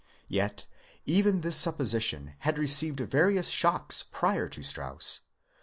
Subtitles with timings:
[0.29, 0.65] Yet
[1.05, 5.19] even this supposition had received various shocks prior to Strauss.